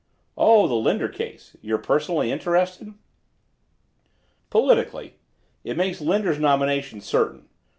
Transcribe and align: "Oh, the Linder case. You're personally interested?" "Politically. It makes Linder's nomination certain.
"Oh, 0.35 0.65
the 0.67 0.73
Linder 0.73 1.07
case. 1.07 1.55
You're 1.61 1.77
personally 1.77 2.31
interested?" 2.31 2.95
"Politically. 4.49 5.17
It 5.63 5.77
makes 5.77 6.01
Linder's 6.01 6.39
nomination 6.39 7.01
certain. 7.01 7.47